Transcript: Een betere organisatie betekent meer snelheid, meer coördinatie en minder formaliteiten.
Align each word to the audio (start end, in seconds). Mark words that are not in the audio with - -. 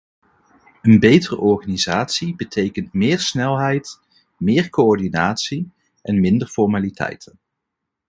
Een 0.81 0.99
betere 0.99 1.37
organisatie 1.37 2.35
betekent 2.35 2.93
meer 2.93 3.19
snelheid, 3.19 3.99
meer 4.37 4.69
coördinatie 4.69 5.69
en 6.01 6.19
minder 6.19 6.47
formaliteiten. 6.47 7.39